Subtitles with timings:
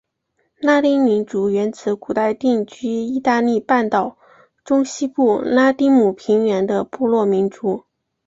[0.57, 4.17] 拉丁民族原指古代定居义大利半岛
[4.65, 7.85] 中西部拉丁姆平原的部落民族。